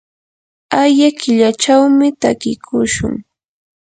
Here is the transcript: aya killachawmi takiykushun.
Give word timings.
aya 0.81 1.09
killachawmi 1.19 2.07
takiykushun. 2.21 3.13